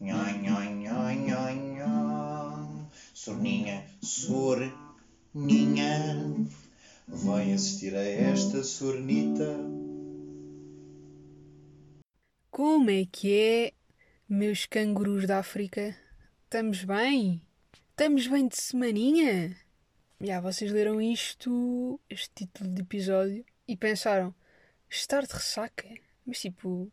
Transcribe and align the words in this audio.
Nhoi, 0.00 0.32
nhoi, 0.42 0.68
nhoi, 0.68 1.14
nhoi, 1.16 1.54
nhoi. 1.54 2.86
Sorninha, 3.14 3.84
sorninha. 4.02 5.92
Vai 7.08 7.52
assistir 7.52 7.94
a 7.94 8.02
esta 8.02 8.64
sornita. 8.64 9.46
Como 12.50 12.90
é 12.90 13.06
que 13.10 13.32
é, 13.32 13.72
meus 14.28 14.66
cangurus 14.66 15.26
da 15.26 15.38
África? 15.38 15.96
Estamos 16.44 16.84
bem? 16.84 17.40
Estamos 17.90 18.26
bem 18.26 18.48
de 18.48 18.56
semaninha? 18.56 19.56
Já, 20.20 20.40
vocês 20.40 20.70
leram 20.70 21.00
isto, 21.00 22.00
este 22.08 22.30
título 22.34 22.70
de 22.70 22.82
episódio, 22.82 23.44
e 23.66 23.76
pensaram, 23.76 24.34
estar 24.88 25.26
de 25.26 25.32
ressaca? 25.32 25.88
Mas 26.26 26.40
tipo, 26.40 26.90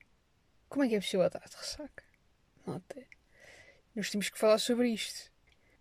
como 0.67 0.83
é 0.83 0.89
que 0.89 0.95
é 0.95 0.99
possível 0.99 1.25
estar 1.25 1.47
de 1.47 1.55
ressaca? 1.55 2.03
Nota. 2.65 3.03
Nós 3.95 4.09
temos 4.09 4.29
que 4.29 4.39
falar 4.39 4.57
sobre 4.57 4.89
isto. 4.89 5.31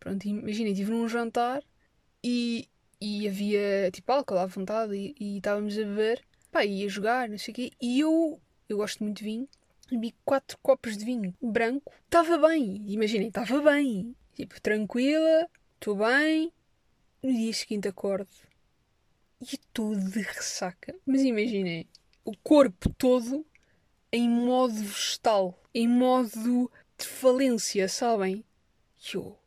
Pronto, 0.01 0.25
imaginem, 0.27 0.73
estive 0.73 0.91
num 0.91 1.09
jantar 1.09 1.63
e, 2.23 2.69
e 3.01 3.29
havia 3.29 3.91
tipo 3.93 4.11
álcool 4.13 4.39
à 4.39 4.47
vontade 4.47 4.95
e, 4.95 5.15
e 5.19 5.37
estávamos 5.39 5.79
a 5.79 5.83
beber, 5.83 6.25
pá, 6.51 6.65
ia 6.65 6.89
jogar, 6.89 7.29
não 7.29 7.39
sei 7.39 7.53
o 7.53 7.55
quê, 7.55 7.73
e 7.81 8.01
eu, 8.01 8.41
eu 8.69 8.77
gosto 8.77 9.03
muito 9.03 9.19
de 9.19 9.25
vinho, 9.25 9.49
bebi 9.91 10.15
quatro 10.25 10.57
copos 10.63 10.97
de 10.97 11.05
vinho 11.05 11.35
branco, 11.43 11.93
estava 12.05 12.39
bem, 12.49 12.85
imaginem, 12.87 13.29
estava 13.29 13.61
bem, 13.61 14.15
tipo, 14.35 14.61
tranquila, 14.61 15.49
estou 15.75 15.97
bem, 15.97 16.53
no 17.23 17.33
dia 17.33 17.53
seguinte 17.53 17.89
acordo 17.89 18.29
e 19.41 19.55
estou 19.55 19.95
de 19.95 20.21
ressaca, 20.21 20.95
mas 21.07 21.23
imaginem, 21.23 21.89
o 22.29 22.37
corpo 22.43 22.91
todo 22.91 23.47
em 24.13 24.29
modo 24.29 24.75
vegetal, 24.75 25.59
em 25.75 25.89
modo 25.89 26.71
de 26.99 27.07
falência, 27.07 27.89
sabem? 27.89 28.45
E 29.01 29.17
eu, 29.17 29.39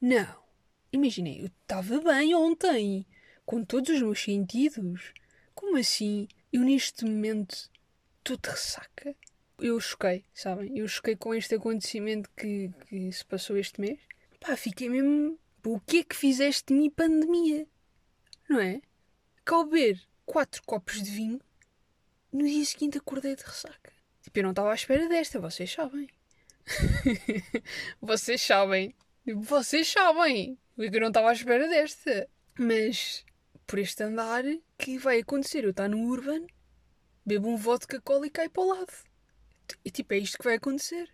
não, 0.00 0.44
imaginei, 0.92 1.42
eu 1.42 1.46
estava 1.46 2.00
bem 2.00 2.32
ontem, 2.32 3.04
com 3.44 3.64
todos 3.64 3.90
os 3.90 4.00
meus 4.00 4.22
sentidos. 4.22 5.12
Como 5.56 5.76
assim? 5.76 6.28
Eu 6.52 6.60
neste 6.60 7.04
momento 7.04 7.68
estou 8.18 8.36
de 8.36 8.48
ressaca? 8.48 9.16
Eu 9.58 9.80
choquei, 9.80 10.24
sabem? 10.32 10.78
Eu 10.78 10.86
choquei 10.86 11.16
com 11.16 11.34
este 11.34 11.56
acontecimento 11.56 12.30
que, 12.36 12.70
que 12.86 13.10
se 13.10 13.24
passou 13.24 13.56
este 13.56 13.80
mês. 13.80 13.98
Pá, 14.38 14.56
fiquei 14.56 14.88
mesmo. 14.88 15.36
O 15.66 15.80
que 15.80 15.98
é 15.98 16.04
que 16.04 16.14
fizeste 16.14 16.72
mim 16.72 16.90
pandemia? 16.90 17.66
Não 18.48 18.60
é? 18.60 18.80
Beber 19.44 20.00
quatro 20.24 20.62
copos 20.64 21.02
de 21.02 21.10
vinho, 21.10 21.40
no 22.34 22.44
dia 22.44 22.64
seguinte 22.64 22.98
acordei 22.98 23.36
de 23.36 23.44
ressaca. 23.44 23.92
Tipo, 24.20 24.38
eu 24.40 24.42
não 24.42 24.50
estava 24.50 24.72
à 24.72 24.74
espera 24.74 25.08
desta, 25.08 25.38
vocês 25.38 25.70
sabem. 25.70 26.08
vocês 28.02 28.42
sabem. 28.42 28.94
Vocês 29.36 29.86
sabem. 29.86 30.58
Eu 30.76 31.00
não 31.00 31.08
estava 31.08 31.30
à 31.30 31.32
espera 31.32 31.68
desta. 31.68 32.28
Mas, 32.58 33.24
por 33.66 33.78
este 33.78 34.02
andar, 34.02 34.42
que 34.76 34.98
vai 34.98 35.20
acontecer? 35.20 35.64
Eu 35.64 35.70
estou 35.70 35.88
no 35.88 36.08
Urban, 36.08 36.46
bebo 37.24 37.48
um 37.48 37.56
vodka 37.56 38.00
cola 38.00 38.26
e 38.26 38.30
cai 38.30 38.48
para 38.48 38.62
o 38.62 38.68
lado. 38.68 38.92
E 39.84 39.90
tipo, 39.90 40.12
é 40.14 40.18
isto 40.18 40.38
que 40.38 40.44
vai 40.44 40.56
acontecer. 40.56 41.08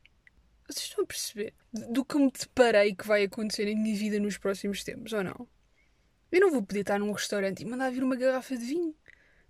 Vocês 0.67 0.87
estão 0.87 1.05
a 1.05 1.07
perceber? 1.07 1.53
Do 1.73 2.05
que 2.05 2.17
me 2.17 2.31
deparei 2.31 2.95
que 2.95 3.07
vai 3.07 3.25
acontecer 3.25 3.67
na 3.67 3.79
minha 3.79 3.97
vida 3.97 4.19
nos 4.19 4.39
próximos 4.39 4.83
tempos, 4.85 5.13
ou 5.13 5.23
não? 5.23 5.49
Eu 6.33 6.41
não 6.41 6.51
vou 6.51 6.63
poder 6.63 6.81
estar 6.81 6.99
num 6.99 7.13
restaurante 7.13 7.61
e 7.61 7.67
mandar 7.67 7.91
vir 7.91 8.05
uma 8.05 8.17
garrafa 8.17 8.57
de 8.57 8.65
vinho. 8.65 8.95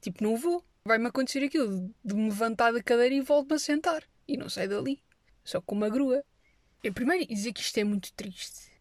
Tipo, 0.00 0.24
não 0.24 0.36
vou. 0.36 0.64
Vai-me 0.84 1.08
acontecer 1.08 1.44
aquilo 1.44 1.94
de 2.02 2.14
me 2.14 2.30
levantar 2.30 2.72
da 2.72 2.82
cadeira 2.82 3.14
e 3.14 3.20
volto-me 3.20 3.56
a 3.56 3.58
sentar. 3.58 4.02
E 4.26 4.36
não 4.36 4.48
saio 4.48 4.70
dali. 4.70 5.02
Só 5.44 5.60
com 5.60 5.74
uma 5.74 5.90
grua. 5.90 6.24
Eu 6.82 6.92
primeiro 6.94 7.26
dizer 7.26 7.52
que 7.52 7.60
isto 7.60 7.76
é 7.78 7.84
muito 7.84 8.12
triste. 8.14 8.72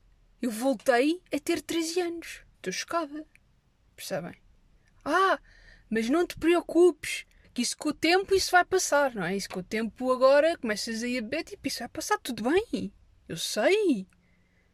Eu 0.42 0.50
voltei 0.50 1.22
a 1.34 1.40
ter 1.40 1.62
13 1.62 2.00
anos. 2.02 2.42
Estou 2.56 2.72
chocada. 2.72 3.26
Percebem? 3.96 4.36
Ah, 5.04 5.40
mas 5.90 6.10
não 6.10 6.26
te 6.26 6.38
preocupes. 6.38 7.26
Que 7.54 7.64
isso 7.64 7.76
com 7.78 7.90
o 7.90 7.94
tempo 7.94 8.34
isso 8.34 8.52
vai 8.52 8.64
passar, 8.64 9.14
não 9.14 9.24
é? 9.24 9.36
Isso 9.36 9.50
com 9.50 9.60
o 9.60 9.64
tempo 9.64 10.12
agora 10.12 10.58
começas 10.58 11.04
a 11.04 11.08
ir 11.08 11.18
a 11.18 11.22
beber, 11.22 11.44
tipo, 11.44 11.68
isso 11.68 11.80
vai 11.80 11.90
passar 11.90 12.18
tudo 12.20 12.44
bem. 12.44 12.94
Eu 13.28 13.36
sei. 13.36 14.08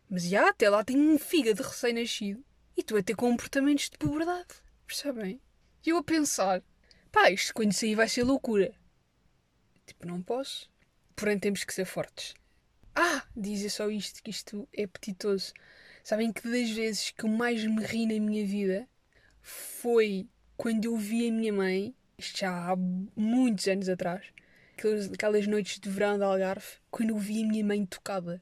Mas 0.07 0.25
já, 0.25 0.49
até 0.49 0.69
lá 0.69 0.83
tenho 0.83 0.99
um 0.99 1.17
fígado 1.17 1.63
recém-nascido. 1.63 2.45
E 2.77 2.83
tu 2.83 2.95
a 2.95 3.01
ter 3.01 3.15
comportamentos 3.15 3.89
de 3.89 3.97
puberdade. 3.97 4.53
Percebem? 4.85 5.41
E 5.83 5.89
eu 5.89 5.97
a 5.97 6.03
pensar, 6.03 6.61
pá, 7.15 7.31
isto 7.31 7.53
quando 7.53 7.71
sair 7.71 7.95
vai 7.95 8.09
ser 8.09 8.23
loucura. 8.23 8.73
Tipo, 9.87 10.05
não 10.05 10.21
posso. 10.21 10.69
Porém, 11.15 11.39
temos 11.39 11.63
que 11.63 11.73
ser 11.73 11.85
fortes. 11.85 12.35
Ah, 12.93 13.23
dizer 13.33 13.69
só 13.69 13.89
isto, 13.89 14.21
que 14.21 14.29
isto 14.29 14.67
é 14.75 14.83
apetitoso. 14.83 15.53
Sabem 16.03 16.33
que 16.33 16.41
das 16.49 16.69
vezes 16.69 17.11
que 17.11 17.23
eu 17.23 17.29
mais 17.29 17.63
me 17.63 17.81
ri 17.85 18.05
na 18.05 18.19
minha 18.19 18.45
vida 18.45 18.85
foi 19.41 20.27
quando 20.57 20.83
eu 20.83 20.97
vi 20.97 21.29
a 21.29 21.31
minha 21.31 21.53
mãe, 21.53 21.95
isto 22.17 22.39
já 22.39 22.71
há 22.71 22.75
muitos 23.15 23.65
anos 23.67 23.87
atrás, 23.87 24.25
aquelas, 25.13 25.47
noites 25.47 25.79
de 25.79 25.89
verão 25.89 26.17
de 26.17 26.23
Algarve, 26.25 26.67
quando 26.91 27.11
eu 27.11 27.17
vi 27.17 27.43
a 27.43 27.47
minha 27.47 27.63
mãe 27.63 27.85
tocada. 27.85 28.41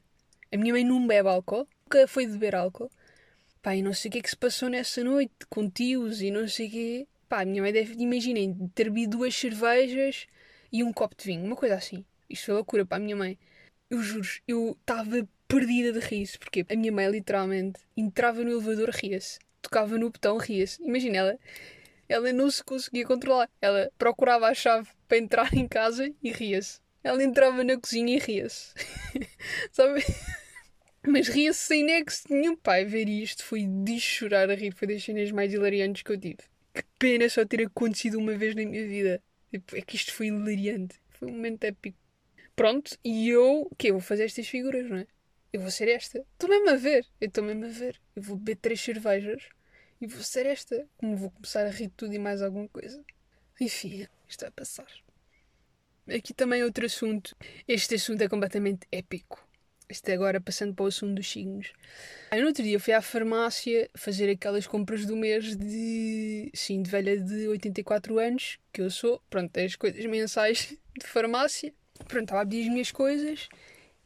A 0.52 0.56
minha 0.56 0.72
mãe 0.72 0.84
não 0.84 1.06
bebe 1.06 1.28
álcool, 1.28 1.68
nunca 1.84 2.08
foi 2.08 2.26
beber 2.26 2.56
álcool. 2.56 2.90
Pá, 3.62 3.76
e 3.76 3.82
não 3.82 3.94
sei 3.94 4.08
o 4.08 4.12
que 4.12 4.18
é 4.18 4.22
que 4.22 4.30
se 4.30 4.36
passou 4.36 4.68
nessa 4.68 5.02
noite, 5.04 5.46
com 5.48 5.70
tios 5.70 6.20
e 6.20 6.30
não 6.32 6.48
sei 6.48 6.66
o 6.66 6.70
quê. 6.70 7.08
Pá, 7.34 7.40
a 7.40 7.44
minha 7.44 7.62
mãe 7.62 7.72
deve, 7.72 8.00
imaginem, 8.00 8.70
ter 8.76 8.84
bebido 8.84 9.18
duas 9.18 9.34
cervejas 9.34 10.28
e 10.70 10.84
um 10.84 10.92
copo 10.92 11.16
de 11.18 11.24
vinho, 11.24 11.44
uma 11.44 11.56
coisa 11.56 11.74
assim. 11.74 12.04
Isto 12.30 12.44
foi 12.44 12.54
loucura 12.54 12.86
para 12.86 12.98
a 12.98 13.00
minha 13.00 13.16
mãe. 13.16 13.36
Eu 13.90 14.00
juro, 14.00 14.24
eu 14.46 14.78
estava 14.80 15.28
perdida 15.48 15.92
de 15.92 15.98
riso, 15.98 16.38
porque 16.38 16.64
a 16.70 16.76
minha 16.76 16.92
mãe 16.92 17.10
literalmente 17.10 17.80
entrava 17.96 18.44
no 18.44 18.52
elevador, 18.52 18.88
ria-se, 18.90 19.40
tocava 19.60 19.98
no 19.98 20.10
botão, 20.10 20.36
ria-se. 20.36 20.80
Imagina 20.80 21.16
ela, 21.16 21.38
ela 22.08 22.32
não 22.32 22.48
se 22.48 22.62
conseguia 22.62 23.04
controlar. 23.04 23.50
Ela 23.60 23.90
procurava 23.98 24.46
a 24.46 24.54
chave 24.54 24.88
para 25.08 25.18
entrar 25.18 25.52
em 25.54 25.66
casa 25.66 26.14
e 26.22 26.30
ria-se. 26.30 26.78
Ela 27.02 27.20
entrava 27.20 27.64
na 27.64 27.76
cozinha 27.76 28.14
e 28.14 28.20
ria-se. 28.20 28.74
Sabe? 29.72 30.04
Mas 31.04 31.26
ria-se 31.26 31.58
sem 31.58 31.82
nexo 31.82 32.28
nenhum. 32.30 32.54
Pai, 32.54 32.84
ver 32.84 33.08
isto 33.08 33.42
foi 33.42 33.64
de 33.66 33.98
chorar 33.98 34.48
a 34.50 34.54
rir. 34.54 34.70
Foi 34.70 34.86
das 34.86 35.02
cenas 35.02 35.32
mais 35.32 35.52
hilariantes 35.52 36.04
que 36.04 36.12
eu 36.12 36.20
tive. 36.20 36.53
Que 36.74 36.82
pena 36.98 37.28
só 37.28 37.44
ter 37.44 37.64
acontecido 37.66 38.18
uma 38.18 38.36
vez 38.36 38.54
na 38.54 38.64
minha 38.64 38.86
vida. 38.86 39.22
Tipo, 39.50 39.76
é 39.76 39.80
que 39.80 39.96
isto 39.96 40.12
foi 40.12 40.26
hilariante. 40.26 41.00
Foi 41.10 41.28
um 41.28 41.32
momento 41.32 41.64
épico. 41.64 41.98
Pronto, 42.56 42.98
e 43.04 43.28
eu, 43.28 43.62
o 43.62 43.74
quê? 43.76 43.92
Vou 43.92 44.00
fazer 44.00 44.24
estas 44.24 44.46
figuras, 44.46 44.88
não 44.88 44.98
é? 44.98 45.06
Eu 45.52 45.60
vou 45.60 45.70
ser 45.70 45.88
esta. 45.88 46.18
Estou 46.32 46.48
mesmo 46.48 46.70
a 46.70 46.76
ver. 46.76 47.06
Eu 47.20 47.28
estou 47.28 47.44
mesmo 47.44 47.64
a 47.64 47.68
ver. 47.68 48.00
Eu 48.16 48.22
vou 48.22 48.36
beber 48.36 48.56
três 48.56 48.80
cervejas 48.80 49.48
e 50.00 50.06
vou 50.06 50.22
ser 50.22 50.46
esta. 50.46 50.88
Como 50.96 51.16
vou 51.16 51.30
começar 51.30 51.64
a 51.64 51.70
rir 51.70 51.86
de 51.86 51.94
tudo 51.94 52.12
e 52.12 52.18
mais 52.18 52.42
alguma 52.42 52.68
coisa. 52.68 53.04
Enfim, 53.60 54.08
isto 54.28 54.40
vai 54.40 54.50
passar. 54.50 54.88
Aqui 56.08 56.34
também 56.34 56.64
outro 56.64 56.84
assunto. 56.84 57.36
Este 57.68 57.94
assunto 57.94 58.20
é 58.22 58.28
completamente 58.28 58.86
épico. 58.90 59.43
Este 59.88 60.12
agora 60.12 60.40
passando 60.40 60.74
para 60.74 60.84
o 60.84 60.88
assunto 60.88 61.14
dos 61.14 61.30
signos. 61.30 61.72
Aí 62.30 62.40
no 62.40 62.46
outro 62.46 62.62
dia 62.62 62.80
fui 62.80 62.92
à 62.92 63.02
farmácia 63.02 63.90
fazer 63.94 64.30
aquelas 64.30 64.66
compras 64.66 65.04
do 65.04 65.16
mês 65.16 65.56
de. 65.56 66.50
Sim, 66.54 66.82
de 66.82 66.90
velha 66.90 67.18
de 67.18 67.48
84 67.48 68.18
anos, 68.18 68.58
que 68.72 68.80
eu 68.80 68.90
sou. 68.90 69.22
Pronto, 69.28 69.56
as 69.58 69.76
coisas 69.76 70.04
mensais 70.06 70.76
de 70.98 71.06
farmácia. 71.06 71.72
Pronto, 72.08 72.24
estava 72.24 72.42
a 72.42 72.44
pedir 72.44 72.62
as 72.62 72.72
minhas 72.72 72.90
coisas 72.90 73.48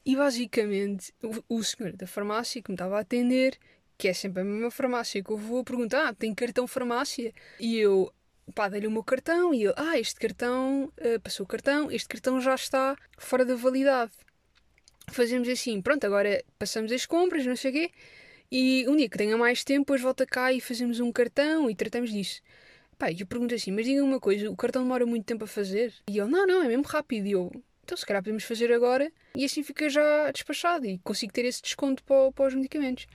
e 0.08 0.16
basicamente 0.16 1.12
o, 1.22 1.56
o 1.56 1.62
senhor 1.62 1.92
da 1.92 2.06
farmácia 2.06 2.62
que 2.62 2.70
me 2.70 2.74
estava 2.74 2.96
a 2.96 3.00
atender, 3.00 3.58
que 3.98 4.08
é 4.08 4.14
sempre 4.14 4.40
a 4.40 4.44
mesma 4.44 4.70
farmácia 4.70 5.22
que 5.22 5.30
eu 5.30 5.36
vou 5.36 5.62
perguntar, 5.62 6.08
ah, 6.08 6.14
tem 6.14 6.34
cartão 6.34 6.66
farmácia? 6.66 7.30
E 7.60 7.76
eu, 7.76 8.10
pá, 8.54 8.70
dei-lhe 8.70 8.86
o 8.86 8.90
meu 8.90 9.04
cartão 9.04 9.52
e 9.52 9.64
ele, 9.64 9.74
ah, 9.76 9.98
este 9.98 10.18
cartão, 10.18 10.84
uh, 10.84 11.20
passou 11.20 11.44
o 11.44 11.46
cartão, 11.46 11.90
este 11.90 12.08
cartão 12.08 12.40
já 12.40 12.54
está 12.54 12.96
fora 13.18 13.44
da 13.44 13.54
validade. 13.54 14.12
Fazemos 15.10 15.48
assim, 15.48 15.80
pronto, 15.80 16.04
agora 16.04 16.42
passamos 16.58 16.92
as 16.92 17.06
compras, 17.06 17.46
não 17.46 17.56
sei 17.56 17.70
o 17.70 17.74
quê, 17.74 17.90
e 18.50 18.86
um 18.88 18.96
dia 18.96 19.08
que 19.08 19.18
tenha 19.18 19.36
mais 19.36 19.62
tempo, 19.62 19.80
depois 19.80 20.00
volta 20.00 20.26
cá 20.26 20.52
e 20.52 20.60
fazemos 20.60 21.00
um 21.00 21.12
cartão 21.12 21.70
e 21.70 21.74
tratamos 21.74 22.10
disso. 22.10 22.40
Pá, 22.98 23.12
eu 23.12 23.26
pergunto 23.26 23.54
assim, 23.54 23.70
mas 23.70 23.84
diga 23.84 24.02
uma 24.02 24.18
coisa, 24.18 24.50
o 24.50 24.56
cartão 24.56 24.82
demora 24.82 25.06
muito 25.06 25.24
tempo 25.24 25.44
a 25.44 25.46
fazer? 25.46 25.94
E 26.08 26.18
ele, 26.18 26.30
não, 26.30 26.46
não, 26.46 26.62
é 26.62 26.68
mesmo 26.68 26.82
rápido. 26.82 27.26
E 27.26 27.32
eu, 27.32 27.52
então 27.84 27.96
se 27.96 28.04
calhar 28.04 28.22
podemos 28.22 28.42
fazer 28.44 28.72
agora 28.72 29.12
e 29.36 29.44
assim 29.44 29.62
fica 29.62 29.88
já 29.88 30.30
despachado 30.32 30.84
e 30.84 30.98
consigo 30.98 31.32
ter 31.32 31.44
esse 31.44 31.62
desconto 31.62 32.02
para, 32.02 32.32
para 32.32 32.48
os 32.48 32.54
medicamentos. 32.54 33.06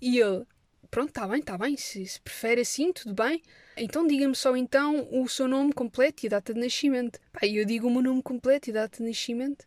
E 0.00 0.18
ele, 0.18 0.44
pronto, 0.90 1.08
está 1.08 1.26
bem, 1.26 1.40
está 1.40 1.58
bem, 1.58 1.76
se, 1.76 2.06
se, 2.06 2.20
prefere 2.20 2.60
assim, 2.60 2.92
tudo 2.92 3.14
bem. 3.14 3.42
Então 3.76 4.06
diga-me 4.06 4.36
só 4.36 4.56
então 4.56 5.08
o 5.10 5.28
seu 5.28 5.48
nome 5.48 5.72
completo 5.72 6.24
e 6.24 6.26
a 6.28 6.30
data 6.30 6.54
de 6.54 6.60
nascimento. 6.60 7.18
Pá, 7.32 7.40
eu 7.46 7.64
digo 7.64 7.88
o 7.88 7.90
meu 7.90 8.02
nome 8.02 8.22
completo 8.22 8.68
e 8.68 8.70
a 8.70 8.74
data 8.74 8.98
de 8.98 9.08
nascimento 9.08 9.66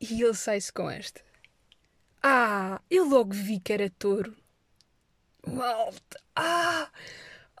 e 0.00 0.22
ele 0.22 0.34
sai-se 0.34 0.72
com 0.72 0.90
esta. 0.90 1.22
Ah, 2.22 2.80
eu 2.90 3.08
logo 3.08 3.34
vi 3.34 3.60
que 3.60 3.72
era 3.72 3.90
touro. 3.90 4.36
Malta, 5.46 6.20
ah, 6.34 6.90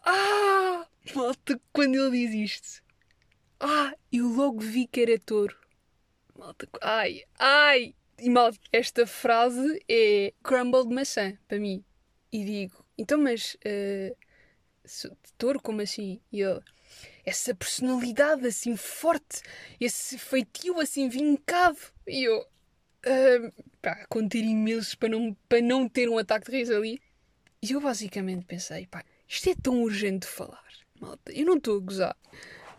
ah, 0.02 0.86
malta, 1.14 1.60
quando 1.72 1.96
ele 1.96 2.26
diz 2.26 2.52
isto. 2.52 2.82
Ah, 3.60 3.94
eu 4.12 4.28
logo 4.28 4.60
vi 4.60 4.86
que 4.86 5.00
era 5.00 5.18
touro. 5.18 5.56
Malta, 6.36 6.68
ai, 6.82 7.24
ai! 7.38 7.94
E 8.18 8.30
malta, 8.30 8.58
esta 8.72 9.06
frase 9.06 9.82
é 9.88 10.32
crumble 10.42 10.86
de 10.88 10.94
maçã, 10.94 11.36
para 11.46 11.58
mim. 11.58 11.84
E 12.32 12.44
digo, 12.44 12.84
então, 12.96 13.18
mas 13.18 13.56
uh, 13.56 15.16
touro, 15.36 15.60
como 15.60 15.80
assim? 15.82 16.20
E 16.32 16.40
ele, 16.40 16.60
essa 17.24 17.54
personalidade 17.54 18.46
assim 18.46 18.76
forte, 18.76 19.42
esse 19.80 20.18
feitio 20.18 20.80
assim 20.80 21.08
vincado. 21.08 21.78
E 22.06 22.24
eu, 22.24 22.40
uh, 22.40 23.64
pá, 23.80 24.04
conter 24.08 24.44
imensos 24.44 24.94
para 24.94 25.08
não, 25.08 25.34
para 25.48 25.60
não 25.60 25.88
ter 25.88 26.08
um 26.08 26.18
ataque 26.18 26.50
de 26.50 26.58
riso 26.58 26.74
ali. 26.74 27.00
E 27.62 27.72
eu 27.72 27.80
basicamente 27.80 28.44
pensei, 28.44 28.86
pá, 28.86 29.02
isto 29.26 29.48
é 29.48 29.54
tão 29.54 29.82
urgente 29.82 30.26
de 30.26 30.32
falar, 30.32 30.64
malta. 31.00 31.32
Eu 31.32 31.46
não 31.46 31.56
estou 31.56 31.78
a 31.78 31.80
gozar. 31.80 32.16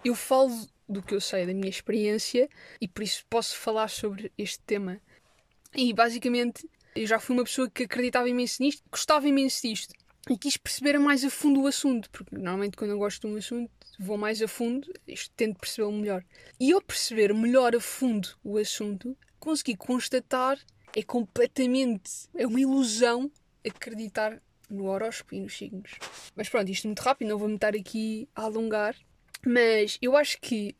Eu 0.03 0.13
falo 0.13 0.67
do 0.87 1.01
que 1.01 1.15
eu 1.15 1.21
sei 1.21 1.47
da 1.47 1.53
minha 1.53 1.69
experiência 1.69 2.47
e 2.79 2.87
por 2.87 3.01
isso 3.01 3.25
posso 3.27 3.57
falar 3.57 3.87
sobre 3.87 4.31
este 4.37 4.59
tema. 4.59 5.01
E 5.73 5.91
basicamente 5.91 6.69
eu 6.95 7.05
já 7.07 7.19
fui 7.19 7.35
uma 7.35 7.43
pessoa 7.43 7.69
que 7.69 7.83
acreditava 7.83 8.29
imenso 8.29 8.61
nisto, 8.61 8.83
gostava 8.89 9.27
imenso 9.27 9.67
disto 9.67 9.93
e 10.29 10.37
quis 10.37 10.57
perceber 10.57 10.97
mais 10.99 11.23
a 11.23 11.29
fundo 11.29 11.61
o 11.61 11.67
assunto, 11.67 12.09
porque 12.09 12.35
normalmente 12.35 12.77
quando 12.77 12.91
eu 12.91 12.97
gosto 12.97 13.27
de 13.27 13.33
um 13.33 13.37
assunto 13.37 13.71
vou 13.99 14.17
mais 14.17 14.41
a 14.41 14.47
fundo, 14.47 14.91
isto 15.07 15.31
tento 15.35 15.59
percebê-lo 15.59 15.91
melhor. 15.91 16.23
E 16.59 16.71
ao 16.71 16.81
perceber 16.81 17.33
melhor 17.33 17.75
a 17.75 17.79
fundo 17.79 18.29
o 18.43 18.57
assunto, 18.57 19.17
consegui 19.39 19.75
constatar 19.75 20.59
é 20.95 21.03
completamente 21.03 22.29
é 22.33 22.47
uma 22.47 22.59
ilusão 22.59 23.29
acreditar 23.67 24.41
no 24.69 24.85
horóscopo 24.85 25.35
e 25.35 25.41
nos 25.41 25.57
signos. 25.57 25.91
Mas 26.35 26.49
pronto, 26.49 26.71
isto 26.71 26.85
é 26.85 26.87
muito 26.87 27.01
rápido, 27.01 27.29
não 27.29 27.37
vou-me 27.37 27.55
estar 27.55 27.75
aqui 27.75 28.27
a 28.35 28.43
alongar. 28.43 28.95
Mas 29.45 29.97
eu 30.01 30.15
acho 30.15 30.39
que 30.39 30.75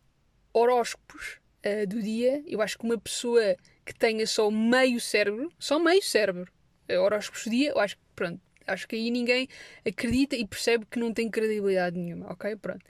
horóscopos 0.53 1.37
uh, 1.65 1.85
do 1.87 2.01
dia, 2.01 2.43
eu 2.47 2.61
acho 2.61 2.77
que 2.77 2.85
uma 2.85 2.97
pessoa 2.97 3.55
que 3.85 3.93
tenha 3.93 4.25
só 4.25 4.49
meio 4.49 4.99
cérebro, 4.99 5.51
só 5.59 5.77
meio 5.77 6.01
cérebro, 6.01 6.51
uh, 6.89 6.99
horóscopos 6.99 7.43
do 7.43 7.49
dia, 7.51 7.69
eu 7.71 7.79
acho 7.79 7.97
que 7.97 8.03
pronto, 8.15 8.41
acho 8.67 8.87
que 8.87 8.95
aí 8.95 9.11
ninguém 9.11 9.47
acredita 9.85 10.35
e 10.35 10.45
percebe 10.47 10.85
que 10.85 10.99
não 10.99 11.13
tem 11.13 11.29
credibilidade 11.29 11.97
nenhuma, 11.97 12.31
ok? 12.31 12.55
Pronto. 12.55 12.85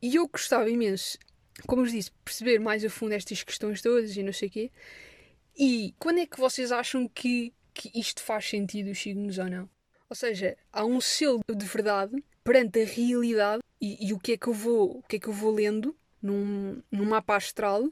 E 0.00 0.16
eu 0.16 0.28
gostava 0.28 0.68
imenso, 0.68 1.18
como 1.66 1.82
eu 1.82 1.86
disse, 1.86 2.10
perceber 2.24 2.58
mais 2.58 2.84
a 2.84 2.90
fundo 2.90 3.12
estas 3.12 3.42
questões 3.42 3.80
todas 3.80 4.16
e 4.16 4.22
não 4.22 4.32
sei 4.32 4.48
o 4.48 4.50
quê. 4.50 4.70
E 5.56 5.94
quando 5.98 6.18
é 6.18 6.26
que 6.26 6.38
vocês 6.38 6.70
acham 6.70 7.08
que, 7.08 7.52
que 7.72 7.90
isto 7.94 8.22
faz 8.22 8.48
sentido, 8.48 8.90
os 8.90 9.00
signos 9.00 9.38
ou 9.38 9.48
não? 9.48 9.68
Ou 10.08 10.14
seja, 10.14 10.56
há 10.72 10.84
um 10.84 11.00
selo 11.00 11.40
de 11.48 11.66
verdade 11.66 12.22
perante 12.44 12.82
a 12.82 12.86
realidade 12.86 13.62
e, 13.80 14.08
e, 14.08 14.12
o 14.12 14.18
que 14.18 14.32
é 14.32 14.36
que 14.36 14.46
eu 14.46 14.52
vou, 14.52 14.98
o 14.98 15.02
que 15.02 15.16
é 15.16 15.18
que 15.18 15.26
eu 15.26 15.32
vou 15.32 15.52
lendo 15.52 15.96
num, 16.22 16.80
num 16.90 17.04
mapa 17.04 17.36
astral 17.36 17.90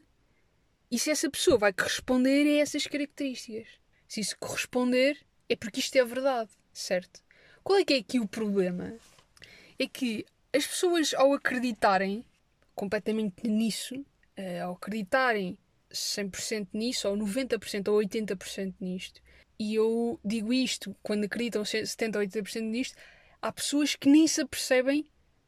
e 0.90 0.99
se 0.99 1.10
essa 1.10 1.28
pessoa 1.28 1.58
vai 1.58 1.72
corresponder 1.72 2.46
a 2.46 2.62
essas 2.62 2.87
características. 2.87 3.67
Se 4.06 4.20
isso 4.20 4.37
corresponder, 4.38 5.19
é 5.49 5.56
porque 5.56 5.81
isto 5.81 5.96
é 5.96 6.05
verdade, 6.05 6.50
certo? 6.74 7.22
Qual 7.62 7.78
é 7.78 7.84
que 7.84 7.94
é 7.94 7.98
aqui 7.98 8.20
o 8.20 8.28
problema? 8.28 8.94
É 9.78 9.86
que 9.86 10.26
as 10.52 10.66
pessoas, 10.66 11.14
ao 11.14 11.32
acreditarem 11.32 12.24
completamente 12.74 13.48
nisso, 13.48 13.94
uh, 13.96 14.64
ao 14.64 14.72
acreditarem 14.74 15.56
100% 15.90 16.68
nisso, 16.72 17.08
ou 17.08 17.16
90% 17.16 17.88
ou 17.88 17.98
80% 18.00 18.74
nisto, 18.80 19.22
e 19.58 19.74
eu 19.74 20.18
digo 20.24 20.52
isto 20.52 20.94
quando 21.02 21.24
acreditam 21.24 21.62
70% 21.62 22.16
ou 22.16 22.22
80% 22.22 22.60
nisto, 22.62 22.96
há 23.40 23.52
pessoas 23.52 23.94
que 23.94 24.08
nem 24.08 24.26
se 24.26 24.40
apercebem 24.40 25.06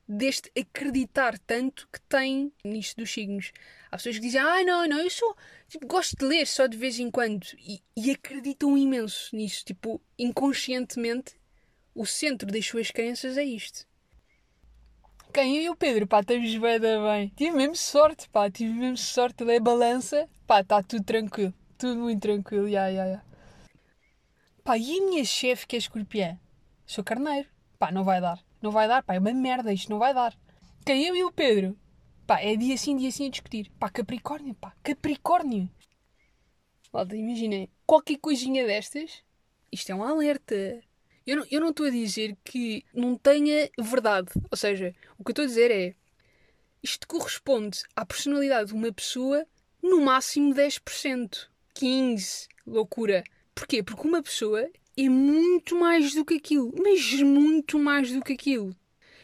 deste 0.09 0.51
acreditar 0.59 1.39
tanto 1.41 1.89
que 1.93 2.01
têm 2.03 2.53
nisto 2.65 2.97
dos 2.97 3.11
signos. 3.11 3.53
Há 3.91 3.97
pessoas 3.97 4.17
que 4.17 4.23
dizem, 4.23 4.41
ah, 4.41 4.63
não, 4.65 4.87
não, 4.87 5.01
eu 5.01 5.11
só 5.11 5.35
tipo, 5.69 5.87
gosto 5.87 6.17
de 6.17 6.25
ler 6.25 6.47
só 6.47 6.67
de 6.67 6.77
vez 6.77 6.99
em 6.99 7.11
quando 7.11 7.47
e, 7.59 7.83
e 7.97 8.11
acreditam 8.11 8.77
imenso 8.77 9.35
nisso. 9.35 9.65
Tipo, 9.65 10.01
inconscientemente, 10.19 11.35
o 11.95 12.07
centro 12.07 12.51
das 12.51 12.67
suas 12.67 12.91
crenças 12.91 13.37
é 13.37 13.45
isto. 13.45 13.87
Quem? 15.33 15.57
Eu 15.57 15.63
e 15.63 15.71
o 15.71 15.77
Pedro, 15.77 16.07
pá, 16.07 16.21
estamos 16.21 16.57
bem, 16.57 16.81
bem. 16.81 17.33
Tive 17.37 17.57
mesmo 17.57 17.77
sorte, 17.77 18.29
pá, 18.29 18.51
tive 18.51 18.73
mesmo 18.73 18.97
sorte. 18.97 19.43
Ele 19.43 19.57
é 19.57 19.61
balança, 19.61 20.29
pá, 20.47 20.61
está 20.61 20.83
tudo 20.83 21.05
tranquilo. 21.05 21.53
Tudo 21.77 22.01
muito 22.01 22.23
tranquilo, 22.23 22.69
ya, 22.69 22.87
ya, 22.89 23.05
ya. 23.05 23.23
Pá, 24.65 24.79
e 24.79 24.99
a 24.99 25.03
minha 25.03 25.25
chefe 25.25 25.67
que 25.67 25.77
é 25.77 25.79
escorpião? 25.79 26.39
Sou 26.87 27.05
carneiro. 27.05 27.49
Pá, 27.79 27.93
não 27.93 28.03
vai 28.03 28.21
dar. 28.21 28.46
Não 28.61 28.71
vai 28.71 28.89
dar, 28.89 29.03
pá, 29.03 29.15
é 29.15 29.19
uma 29.19 29.33
merda, 29.33 29.73
isto 29.73 29.91
não 29.91 29.99
vai 29.99 30.15
dar. 30.15 30.37
Quem 30.85 31.05
eu 31.05 31.17
e 31.17 31.25
o 31.25 31.33
Pedro? 31.33 31.77
Pá, 32.27 32.41
é 32.41 32.57
dia 32.57 32.77
sim, 32.77 32.97
dia 32.97 33.11
sim 33.11 33.27
a 33.27 33.31
discutir. 33.31 33.71
Pá, 33.79 33.89
Capricórnio, 33.89 34.55
pá, 34.55 34.73
Capricórnio. 34.83 35.71
Malta, 36.93 37.17
imaginem, 37.17 37.69
qualquer 37.87 38.17
coisinha 38.19 38.67
destas, 38.67 39.23
isto 39.71 39.91
é 39.91 39.95
um 39.95 40.03
alerta. 40.03 40.81
Eu 41.27 41.45
eu 41.51 41.61
não 41.61 41.71
estou 41.71 41.87
a 41.87 41.91
dizer 41.91 42.37
que 42.45 42.85
não 42.95 43.17
tenha 43.17 43.69
verdade. 43.79 44.31
Ou 44.51 44.57
seja, 44.57 44.95
o 45.19 45.25
que 45.25 45.31
eu 45.31 45.33
estou 45.33 45.45
a 45.45 45.49
dizer 45.49 45.71
é 45.71 45.95
isto 46.83 47.07
corresponde 47.07 47.83
à 47.95 48.07
personalidade 48.07 48.69
de 48.69 48.75
uma 48.75 48.93
pessoa 48.93 49.45
no 49.83 50.01
máximo 50.01 50.55
10%. 50.55 51.49
15%. 51.75 52.49
Loucura. 52.67 53.23
Porquê? 53.55 53.83
Porque 53.83 54.07
uma 54.07 54.23
pessoa 54.23 54.69
é 54.97 55.09
muito 55.09 55.77
mais 55.77 56.15
do 56.15 56.25
que 56.25 56.35
aquilo, 56.35 56.73
mas 56.83 57.13
muito 57.21 57.79
mais 57.79 58.11
do 58.11 58.23
que 58.23 58.33
aquilo. 58.33 58.75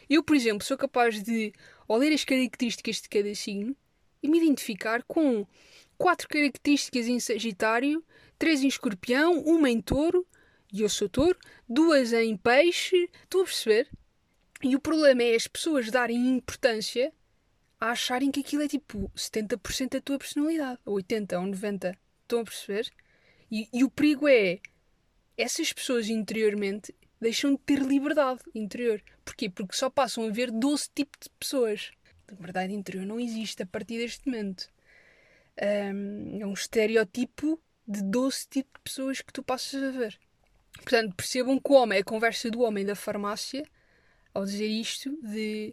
Eu, 0.09 0.21
por 0.23 0.35
exemplo, 0.35 0.63
sou 0.63 0.77
capaz 0.77 1.23
de 1.23 1.51
ler 1.89 2.13
as 2.13 2.23
características 2.23 3.01
de 3.01 3.09
cada 3.09 3.33
signo 3.33 3.75
e 4.21 4.29
me 4.29 4.37
identificar 4.37 5.03
com 5.03 5.45
quatro 5.97 6.27
características 6.27 7.07
em 7.07 7.19
Sagitário, 7.19 8.03
três 8.37 8.63
em 8.63 8.67
Escorpião, 8.67 9.39
uma 9.41 9.69
em 9.69 9.81
Touro, 9.81 10.25
e 10.71 10.81
eu 10.81 10.89
sou 10.89 11.09
Touro, 11.09 11.37
duas 11.67 12.13
em 12.13 12.35
Peixe. 12.37 13.09
Estou 13.23 13.41
a 13.41 13.45
perceber? 13.45 13.89
E 14.63 14.75
o 14.75 14.79
problema 14.79 15.23
é 15.23 15.35
as 15.35 15.47
pessoas 15.47 15.91
darem 15.91 16.35
importância 16.35 17.13
a 17.79 17.91
acharem 17.91 18.31
que 18.31 18.39
aquilo 18.39 18.63
é 18.63 18.67
tipo 18.67 19.11
70% 19.15 19.89
da 19.89 20.01
tua 20.01 20.17
personalidade, 20.17 20.79
ou 20.85 20.95
80% 20.97 21.33
ou 21.33 21.51
90%. 21.51 21.97
Estão 22.21 22.39
a 22.39 22.43
perceber? 22.43 22.89
E, 23.51 23.67
e 23.73 23.83
o 23.83 23.89
perigo 23.89 24.27
é 24.27 24.59
essas 25.37 25.73
pessoas 25.73 26.09
interiormente 26.09 26.93
deixam 27.19 27.51
de 27.51 27.57
ter 27.59 27.79
liberdade 27.79 28.41
interior. 28.53 29.01
Porquê? 29.23 29.49
Porque 29.49 29.75
só 29.75 29.89
passam 29.89 30.25
a 30.25 30.29
ver 30.29 30.51
12 30.51 30.89
tipos 30.93 31.19
de 31.23 31.29
pessoas. 31.39 31.91
Liberdade 32.29 32.73
interior 32.73 33.05
não 33.05 33.19
existe 33.19 33.63
a 33.63 33.65
partir 33.65 33.97
deste 33.97 34.27
momento. 34.27 34.67
É 35.55 35.91
um 36.45 36.53
estereotipo 36.53 37.59
de 37.87 38.01
12 38.03 38.47
tipos 38.49 38.73
de 38.73 38.83
pessoas 38.83 39.21
que 39.21 39.31
tu 39.31 39.43
passas 39.43 39.81
a 39.83 39.91
ver. 39.91 40.19
Portanto, 40.77 41.15
percebam 41.15 41.59
que 41.59 41.71
o 41.71 41.75
homem, 41.75 41.99
a 41.99 42.03
conversa 42.03 42.49
do 42.49 42.61
homem 42.61 42.85
da 42.85 42.95
farmácia, 42.95 43.63
ao 44.33 44.43
dizer 44.43 44.67
isto, 44.67 45.15
de 45.21 45.71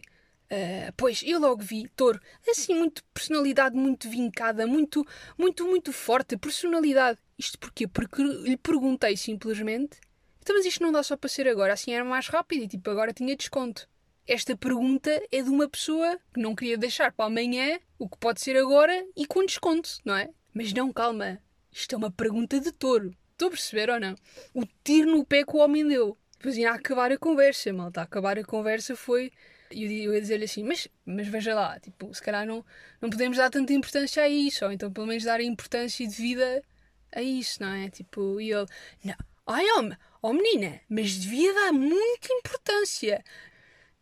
Uh, 0.51 0.91
pois, 0.97 1.23
eu 1.25 1.39
logo 1.39 1.63
vi 1.63 1.87
Touro, 1.95 2.19
assim, 2.45 2.75
muito 2.75 3.01
personalidade 3.13 3.73
muito 3.73 4.09
vincada, 4.09 4.67
muito, 4.67 5.07
muito, 5.37 5.65
muito 5.65 5.93
forte, 5.93 6.35
personalidade. 6.35 7.17
Isto 7.39 7.57
porquê? 7.57 7.87
Porque 7.87 8.21
lhe 8.21 8.57
perguntei 8.57 9.15
simplesmente, 9.15 9.97
então, 10.41 10.55
mas 10.55 10.65
isto 10.65 10.83
não 10.83 10.91
dá 10.91 11.03
só 11.03 11.15
para 11.15 11.29
ser 11.29 11.47
agora, 11.47 11.71
assim 11.71 11.93
era 11.93 12.03
mais 12.03 12.27
rápido 12.27 12.63
e 12.63 12.67
tipo, 12.67 12.89
agora 12.89 13.13
tinha 13.13 13.35
desconto. 13.35 13.87
Esta 14.27 14.55
pergunta 14.57 15.09
é 15.31 15.41
de 15.41 15.49
uma 15.49 15.69
pessoa 15.69 16.19
que 16.33 16.41
não 16.41 16.55
queria 16.55 16.77
deixar 16.77 17.11
para 17.11 17.25
amanhã 17.25 17.79
o 17.97 18.09
que 18.09 18.17
pode 18.17 18.41
ser 18.41 18.57
agora 18.57 19.05
e 19.15 19.25
com 19.25 19.45
desconto, 19.45 19.99
não 20.03 20.15
é? 20.15 20.29
Mas 20.53 20.73
não, 20.73 20.91
calma, 20.91 21.39
isto 21.71 21.95
é 21.95 21.97
uma 21.97 22.11
pergunta 22.11 22.59
de 22.59 22.71
touro. 22.71 23.15
Estou 23.31 23.47
a 23.47 23.51
perceber 23.51 23.89
ou 23.89 23.99
não? 23.99 24.15
O 24.53 24.65
tiro 24.83 25.11
no 25.11 25.25
pé 25.25 25.43
que 25.43 25.55
o 25.55 25.59
homem 25.59 25.87
deu. 25.87 26.17
Depois 26.37 26.57
ia 26.57 26.71
acabar 26.71 27.11
a 27.11 27.17
conversa, 27.17 27.71
malta. 27.71 28.01
A 28.01 28.03
acabar 28.03 28.37
a 28.37 28.43
conversa 28.43 28.95
foi 28.95 29.31
e 29.71 30.03
eu 30.05 30.13
ia 30.13 30.21
dizer-lhe 30.21 30.45
assim, 30.45 30.63
mas, 30.63 30.87
mas 31.05 31.27
veja 31.27 31.53
lá, 31.55 31.79
tipo, 31.79 32.13
se 32.13 32.21
calhar 32.21 32.45
não, 32.45 32.65
não 33.01 33.09
podemos 33.09 33.37
dar 33.37 33.49
tanta 33.49 33.73
importância 33.73 34.23
a 34.23 34.29
isso, 34.29 34.65
ou 34.65 34.71
então 34.71 34.91
pelo 34.91 35.07
menos 35.07 35.23
dar 35.23 35.41
importância 35.41 36.07
de 36.07 36.15
vida 36.15 36.63
a 37.11 37.21
isso, 37.21 37.61
não 37.61 37.73
é? 37.73 37.89
Tipo, 37.89 38.39
e 38.39 38.51
ele, 38.51 38.65
não, 39.03 39.15
ai 39.47 39.65
homem, 39.71 39.97
oh 40.21 40.33
menina, 40.33 40.79
mas 40.89 41.17
devia 41.17 41.53
dar 41.53 41.71
muita 41.73 42.27
importância. 42.31 43.23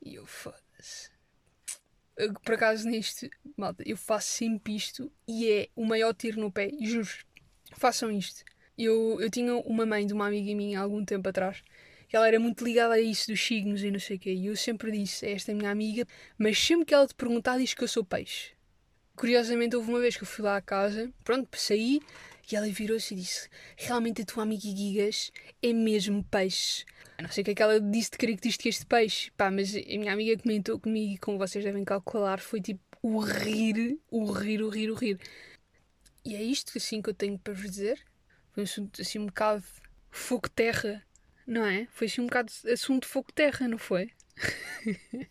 E 0.02 0.16
eu, 0.16 0.26
foda-se. 0.26 1.10
Por 2.44 2.56
acaso 2.56 2.88
nisto, 2.88 3.30
malta, 3.56 3.84
eu 3.86 3.96
faço 3.96 4.30
sempre 4.30 4.76
isto 4.76 5.12
e 5.28 5.50
é 5.50 5.70
o 5.76 5.86
maior 5.86 6.14
tiro 6.14 6.42
no 6.42 6.52
pé, 6.52 6.70
juro. 6.82 7.10
Façam 7.78 8.12
isto. 8.12 8.44
Eu, 8.78 9.20
eu 9.22 9.30
tinha 9.30 9.56
uma 9.56 9.86
mãe 9.86 10.06
de 10.06 10.14
uma 10.14 10.28
amiga 10.28 10.54
minha 10.56 10.80
há 10.80 10.84
algum 10.84 11.04
tempo 11.04 11.30
atrás 11.30 11.64
que 12.10 12.16
ela 12.16 12.28
era 12.28 12.40
muito 12.40 12.66
ligada 12.66 12.96
a 12.96 13.00
isso 13.00 13.28
dos 13.28 13.40
signos 13.40 13.84
e 13.84 13.92
não 13.92 14.00
sei 14.00 14.18
o 14.18 14.20
quê. 14.20 14.34
E 14.34 14.48
eu 14.48 14.56
sempre 14.56 14.92
disse 14.92 15.26
a 15.28 15.30
esta 15.30 15.54
minha 15.54 15.70
amiga, 15.70 16.06
mas 16.38 16.58
sempre 16.58 16.86
que 16.86 16.94
ela 16.94 17.08
te 17.08 17.14
perguntar, 17.14 17.60
diz 17.60 17.76
que 17.76 17.84
eu 17.84 17.88
sou 17.88 18.04
peixe. 18.04 18.52
Curiosamente, 19.16 19.76
houve 19.76 19.90
uma 19.90 20.00
vez 20.00 20.18
que 20.18 20.24
eu 20.24 20.28
fui 20.28 20.44
lá 20.44 20.58
à 20.58 20.62
casa, 20.62 21.12
pronto, 21.24 21.48
saí, 21.56 22.02
e 22.52 22.56
ela 22.56 22.68
virou-se 22.68 23.14
e 23.14 23.18
disse: 23.18 23.48
Realmente 23.78 24.24
a 24.24 24.26
tua 24.26 24.44
amiga 24.44 24.64
Gigas 24.64 25.32
é 25.62 25.72
mesmo 25.72 26.24
peixe. 26.24 26.84
Eu 27.18 27.24
não 27.24 27.32
sei 27.32 27.44
o 27.44 27.46
que 27.46 27.52
é 27.52 27.56
que 27.56 27.62
ela 27.62 27.80
disse 27.80 28.12
de 28.12 28.18
características 28.18 28.80
de 28.80 28.86
peixe, 28.88 29.30
pá, 29.32 29.52
mas 29.52 29.76
a 29.76 29.80
minha 29.80 30.14
amiga 30.14 30.42
comentou 30.42 30.80
comigo 30.80 31.14
e 31.14 31.18
como 31.18 31.38
vocês 31.38 31.64
devem 31.64 31.84
calcular, 31.84 32.40
foi 32.40 32.60
tipo 32.60 32.82
o 33.04 33.20
rir, 33.20 34.00
o 34.10 34.32
rir, 34.32 34.64
o 34.64 34.70
rir, 34.70 34.90
o 34.90 34.96
rir. 34.96 35.20
E 36.26 36.36
é 36.36 36.42
isto 36.42 36.76
assim 36.76 37.02
que 37.02 37.10
eu 37.10 37.14
tenho 37.14 37.38
para 37.38 37.54
vos 37.54 37.70
dizer. 37.70 38.04
Foi 38.52 38.64
um 38.64 38.66
assunto 38.66 39.02
assim 39.02 39.20
um 39.20 39.28
bocado 39.28 39.64
fogo-terra, 40.10 41.04
não 41.50 41.66
é? 41.66 41.88
Foi 41.92 42.08
assim 42.08 42.22
um 42.22 42.28
bocado 42.28 42.52
assunto 42.72 43.08
fogo-terra, 43.08 43.68
não 43.68 43.78
foi? 43.78 44.12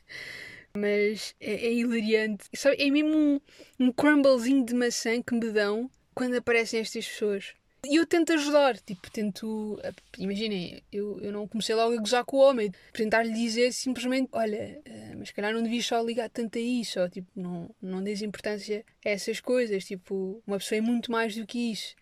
Mas 0.76 1.34
é, 1.40 1.66
é 1.66 1.72
hilariante. 1.72 2.44
Sabe, 2.54 2.76
é 2.78 2.90
mesmo 2.90 3.16
um, 3.16 3.40
um 3.78 3.92
crumblezinho 3.92 4.64
de 4.64 4.74
maçã 4.74 5.22
que 5.22 5.34
me 5.34 5.50
dão 5.50 5.90
quando 6.14 6.36
aparecem 6.36 6.80
estas 6.80 7.06
pessoas. 7.06 7.54
E 7.88 7.94
eu 7.94 8.04
tento 8.04 8.32
ajudar, 8.32 8.76
tipo, 8.80 9.08
tento. 9.08 9.80
Imaginem, 10.18 10.82
eu, 10.92 11.20
eu 11.20 11.32
não 11.32 11.46
comecei 11.46 11.76
logo 11.76 11.94
a 11.94 12.00
gozar 12.00 12.24
com 12.24 12.36
o 12.36 12.40
homem, 12.40 12.72
tentar-lhe 12.92 13.32
dizer 13.32 13.72
simplesmente: 13.72 14.28
olha, 14.32 14.82
eh, 14.84 15.14
mas 15.16 15.30
calhar 15.30 15.52
não 15.54 15.62
devias 15.62 15.86
só 15.86 16.02
ligar 16.02 16.28
tanto 16.28 16.58
a 16.58 16.60
isso, 16.60 17.00
ou 17.00 17.08
tipo, 17.08 17.28
não, 17.36 17.70
não 17.80 18.02
des 18.02 18.20
importância 18.20 18.84
a 19.06 19.10
essas 19.10 19.38
coisas, 19.38 19.84
tipo, 19.84 20.42
uma 20.44 20.58
pessoa 20.58 20.78
é 20.78 20.80
muito 20.80 21.10
mais 21.12 21.36
do 21.36 21.46
que 21.46 21.70
isso. 21.70 21.94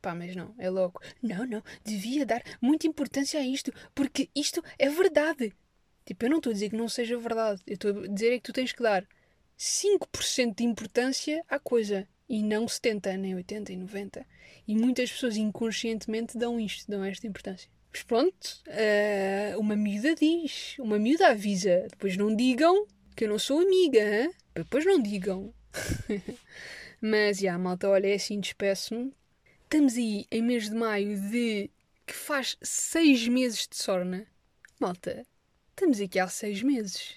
Pá, 0.00 0.14
mas 0.14 0.36
não, 0.36 0.54
é 0.58 0.70
louco. 0.70 1.00
Não, 1.22 1.46
não, 1.46 1.62
devia 1.84 2.24
dar 2.24 2.42
muita 2.60 2.86
importância 2.86 3.40
a 3.40 3.44
isto, 3.44 3.72
porque 3.94 4.28
isto 4.34 4.62
é 4.78 4.88
verdade. 4.88 5.52
Tipo, 6.04 6.24
eu 6.24 6.30
não 6.30 6.36
estou 6.38 6.50
a 6.50 6.54
dizer 6.54 6.70
que 6.70 6.76
não 6.76 6.88
seja 6.88 7.18
verdade, 7.18 7.60
eu 7.66 7.74
estou 7.74 8.04
a 8.04 8.06
dizer 8.06 8.32
é 8.32 8.36
que 8.36 8.44
tu 8.44 8.52
tens 8.52 8.72
que 8.72 8.82
dar 8.82 9.04
5% 9.58 10.54
de 10.54 10.64
importância 10.64 11.42
à 11.48 11.58
coisa 11.58 12.06
e 12.28 12.42
não 12.42 12.68
70, 12.68 13.16
nem 13.16 13.34
80 13.34 13.72
e 13.72 13.76
90. 13.76 14.26
E 14.68 14.74
muitas 14.74 15.10
pessoas 15.10 15.36
inconscientemente 15.36 16.36
dão 16.36 16.60
isto, 16.60 16.90
dão 16.90 17.04
esta 17.04 17.26
importância. 17.26 17.70
Mas 17.92 18.02
pronto, 18.02 18.62
uh, 18.68 19.58
uma 19.58 19.74
miúda 19.74 20.14
diz, 20.14 20.76
uma 20.78 20.98
miúda 20.98 21.28
avisa. 21.28 21.86
Depois 21.90 22.16
não 22.16 22.34
digam 22.34 22.86
que 23.16 23.24
eu 23.24 23.28
não 23.28 23.38
sou 23.38 23.60
amiga, 23.60 23.98
hein? 23.98 24.30
depois 24.54 24.84
não 24.84 25.00
digam. 25.00 25.52
Mas, 27.00 27.38
já, 27.38 27.44
yeah, 27.44 27.62
malta, 27.62 27.88
olha, 27.88 28.08
é 28.08 28.14
assim, 28.14 28.40
despeço-me. 28.40 29.12
Estamos 29.66 29.96
aí 29.96 30.28
em 30.30 30.42
mês 30.42 30.70
de 30.70 30.76
maio 30.76 31.20
de... 31.28 31.68
que 32.06 32.14
faz 32.14 32.56
seis 32.62 33.26
meses 33.26 33.66
de 33.66 33.76
sorna. 33.76 34.24
Malta, 34.78 35.26
estamos 35.70 36.00
aqui 36.00 36.20
há 36.20 36.28
seis 36.28 36.62
meses. 36.62 37.16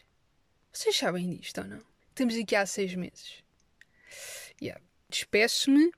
Vocês 0.74 0.98
sabem 0.98 1.29
disto 1.29 1.62
ou 1.62 1.68
não? 1.68 1.79
Estamos 2.10 2.36
aqui 2.36 2.56
há 2.56 2.65
seis 2.65 2.96
meses. 2.96 3.44
Yeah. 4.60 4.84
Despeço-me 5.08 5.91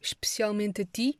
especialmente 0.00 0.82
a 0.82 0.84
ti, 0.84 1.16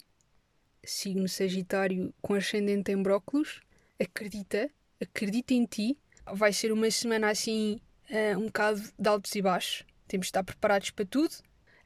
signo 0.82 1.28
Sagitário 1.28 2.12
com 2.20 2.34
ascendente 2.34 2.90
em 2.90 3.00
brócolos, 3.00 3.60
acredita, 4.00 4.68
acredita 5.00 5.54
em 5.54 5.64
ti. 5.64 5.96
Vai 6.26 6.52
ser 6.52 6.72
uma 6.72 6.90
semana 6.90 7.30
assim, 7.30 7.80
uh, 8.10 8.36
um 8.36 8.46
bocado 8.46 8.82
de 8.98 9.08
altos 9.08 9.32
e 9.36 9.42
baixos. 9.42 9.86
Temos 10.08 10.26
de 10.26 10.30
estar 10.30 10.42
preparados 10.42 10.90
para 10.90 11.06
tudo. 11.06 11.36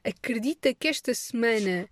Acredita 0.03 0.73
que 0.73 0.87
esta 0.87 1.13
semana, 1.13 1.87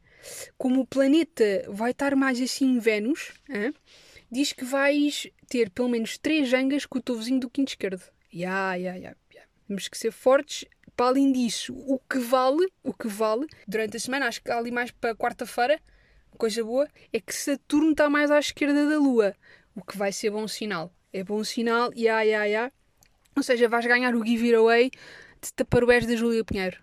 como 0.57 0.81
o 0.81 0.87
planeta 0.87 1.65
vai 1.69 1.91
estar 1.91 2.15
mais 2.15 2.41
assim 2.41 2.65
em 2.65 2.79
Vênus, 2.79 3.33
uh, 3.49 3.73
diz 4.31 4.53
que 4.53 4.65
vais 4.65 5.27
ter 5.47 5.69
pelo 5.69 5.89
menos 5.89 6.17
três 6.17 6.49
jangas 6.49 6.85
com 6.85 6.97
o 6.97 7.01
teu 7.01 7.15
vizinho 7.15 7.39
do 7.39 7.49
quinto 7.49 7.69
esquerdo. 7.69 8.03
Ya, 8.33 8.75
ya, 8.75 8.95
ya. 8.95 9.15
Temos 9.67 9.87
que 9.87 9.97
ser 9.97 10.11
fortes 10.11 10.65
para 10.95 11.07
além 11.07 11.31
disso, 11.31 11.73
o 11.73 11.99
que 11.99 12.19
vale, 12.19 12.67
o 12.81 12.93
que 12.93 13.07
vale, 13.07 13.47
durante 13.67 13.97
a 13.97 13.99
semana, 13.99 14.27
acho 14.27 14.41
que 14.41 14.49
ali 14.49 14.71
mais 14.71 14.91
para 14.91 15.15
quarta-feira, 15.15 15.79
coisa 16.37 16.63
boa, 16.63 16.87
é 17.11 17.19
que 17.19 17.35
Saturno 17.35 17.91
está 17.91 18.09
mais 18.09 18.31
à 18.31 18.39
esquerda 18.39 18.89
da 18.89 18.97
Lua, 18.97 19.35
o 19.75 19.83
que 19.83 19.97
vai 19.97 20.11
ser 20.11 20.29
bom 20.29 20.47
sinal. 20.47 20.93
É 21.11 21.23
bom 21.23 21.43
sinal, 21.43 21.91
ya, 21.95 22.21
ya, 22.23 22.45
ya. 22.45 22.71
Ou 23.35 23.43
seja, 23.43 23.67
vais 23.67 23.85
ganhar 23.85 24.15
o 24.15 24.25
giveaway 24.25 24.89
de 25.41 25.53
Taparoés 25.53 26.05
da 26.05 26.15
Júlia 26.15 26.43
Pinheiro. 26.45 26.77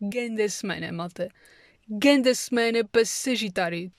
Ganda 0.00 0.48
semana, 0.48 0.90
malta. 0.92 1.28
Ganda 1.90 2.34
semana 2.34 2.84
para 2.84 3.02
Sagitário. 3.02 3.90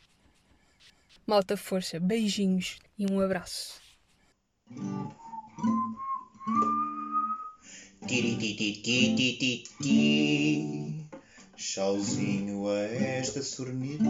Malta, 1.25 1.58
força, 1.58 2.00
beijinhos 2.00 2.77
e 2.96 3.12
um 3.12 3.19
abraço. 3.19 3.81
Chauzinho 11.58 12.67
a 12.67 12.79
esta 12.79 13.41
sornita. 13.41 14.03